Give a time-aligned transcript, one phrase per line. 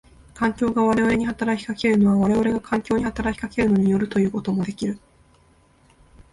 [0.33, 4.97] 環境が我々に働きかけるのは我々が環境に働きかけるのに依るということもできる。